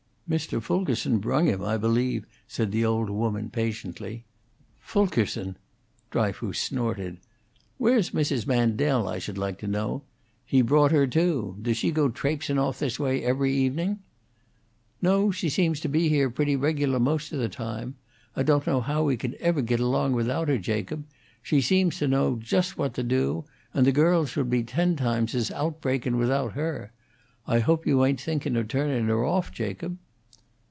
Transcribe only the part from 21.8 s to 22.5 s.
to know